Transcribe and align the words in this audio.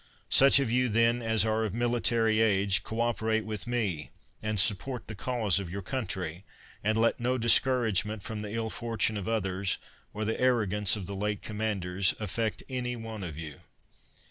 Such 0.31 0.57
of 0.57 0.71
you, 0.71 0.89
then, 0.89 1.21
as 1.21 1.45
are 1.45 1.63
of 1.63 1.75
military 1.75 2.39
age, 2.41 2.81
cooperate 2.83 3.45
with 3.45 3.67
me, 3.67 4.09
and 4.41 4.59
support 4.59 5.05
the 5.05 5.13
cause 5.13 5.59
of 5.59 5.69
your 5.69 5.83
country; 5.83 6.43
and 6.83 6.97
let 6.97 7.19
no 7.19 7.37
discour 7.37 7.87
agement, 7.87 8.23
from 8.23 8.41
the 8.41 8.49
ill 8.49 8.71
fortune 8.71 9.15
of 9.15 9.29
others, 9.29 9.77
or 10.11 10.25
the 10.25 10.41
arrogance 10.41 10.95
of 10.95 11.05
the 11.05 11.15
late 11.15 11.41
f»,ommanders, 11.43 12.19
affect 12.19 12.63
any 12.67 12.93
11 12.93 13.03
4 13.03 13.03
4& 13.03 13.03
THE 13.03 13.03
WORLD'S 13.03 13.03
FAMOUS 13.03 13.03
ORATIONS 13.03 13.05
one 13.05 13.23
of 13.23 13.37
you. 13.37 13.53